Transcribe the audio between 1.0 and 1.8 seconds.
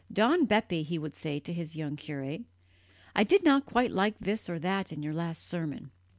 say to his